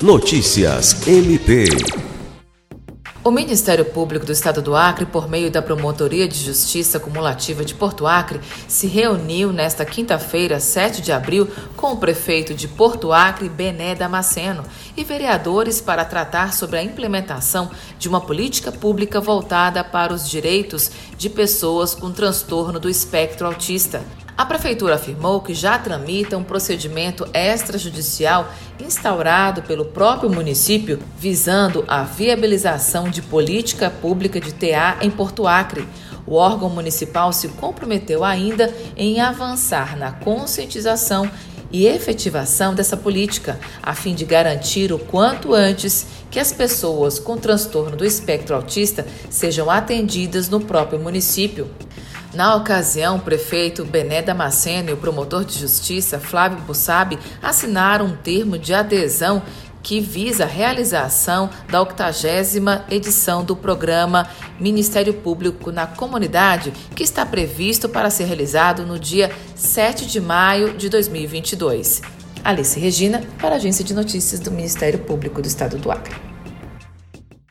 [0.00, 1.64] Notícias MP.
[3.24, 7.74] O Ministério Público do Estado do Acre, por meio da Promotoria de Justiça Cumulativa de
[7.74, 8.38] Porto Acre,
[8.68, 14.62] se reuniu nesta quinta-feira, 7 de abril, com o prefeito de Porto Acre, Bené Damasceno,
[14.96, 17.68] e vereadores para tratar sobre a implementação
[17.98, 24.04] de uma política pública voltada para os direitos de pessoas com transtorno do espectro autista.
[24.38, 28.48] A Prefeitura afirmou que já tramita um procedimento extrajudicial
[28.78, 35.88] instaurado pelo próprio município visando a viabilização de política pública de TA em Porto Acre.
[36.24, 41.28] O órgão municipal se comprometeu ainda em avançar na conscientização
[41.72, 47.36] e efetivação dessa política, a fim de garantir o quanto antes que as pessoas com
[47.36, 51.68] transtorno do espectro autista sejam atendidas no próprio município.
[52.34, 58.16] Na ocasião, o prefeito Bené Damasceno e o promotor de justiça Flávio Bussabi assinaram um
[58.16, 59.42] termo de adesão
[59.82, 64.28] que visa a realização da 80 edição do programa
[64.60, 70.74] Ministério Público na Comunidade, que está previsto para ser realizado no dia 7 de maio
[70.74, 72.02] de 2022.
[72.44, 76.27] Alice Regina, para a Agência de Notícias do Ministério Público do Estado do Acre.